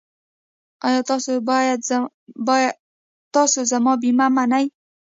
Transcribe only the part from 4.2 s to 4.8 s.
منئ؟